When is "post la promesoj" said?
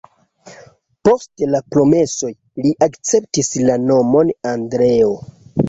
1.07-2.31